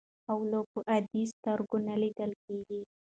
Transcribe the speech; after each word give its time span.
اولو 0.33 0.61
په 0.71 0.79
عادي 0.91 1.23
سترګو 1.33 1.77
نه 1.87 1.95
لیدل 2.01 2.31
کېږي. 2.43 2.81